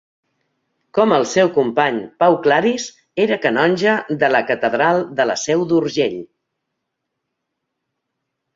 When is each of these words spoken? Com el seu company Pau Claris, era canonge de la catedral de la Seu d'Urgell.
Com 0.97 1.11
el 1.17 1.25
seu 1.33 1.51
company 1.57 1.99
Pau 2.23 2.37
Claris, 2.47 2.87
era 3.27 3.37
canonge 3.45 3.95
de 4.25 4.31
la 4.37 4.43
catedral 4.49 5.05
de 5.21 5.29
la 5.33 5.37
Seu 5.45 5.69
d'Urgell. 5.75 6.19